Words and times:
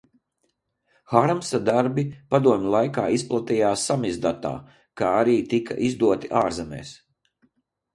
"Harmsa 1.11 1.59
darbi 1.67 2.05
padomju 2.33 2.73
laikā 2.77 3.05
izplatījās 3.19 3.87
"samizdatā", 3.93 4.57
kā 5.03 5.15
arī 5.23 5.41
tika 5.57 5.83
izdoti 5.93 6.37
ārzemēs." 6.47 7.01